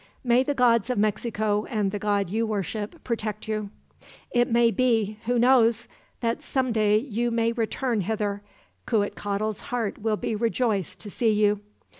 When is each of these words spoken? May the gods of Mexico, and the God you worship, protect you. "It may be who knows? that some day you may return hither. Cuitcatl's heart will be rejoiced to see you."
May 0.23 0.41
the 0.41 0.55
gods 0.55 0.89
of 0.89 0.97
Mexico, 0.97 1.65
and 1.65 1.91
the 1.91 1.99
God 1.99 2.31
you 2.31 2.47
worship, 2.47 3.03
protect 3.03 3.47
you. 3.47 3.69
"It 4.31 4.49
may 4.49 4.71
be 4.71 5.19
who 5.27 5.37
knows? 5.37 5.87
that 6.21 6.41
some 6.41 6.71
day 6.71 6.97
you 6.97 7.29
may 7.29 7.51
return 7.51 8.01
hither. 8.01 8.41
Cuitcatl's 8.87 9.61
heart 9.61 9.99
will 9.99 10.17
be 10.17 10.33
rejoiced 10.35 11.01
to 11.01 11.11
see 11.11 11.29
you." 11.29 11.59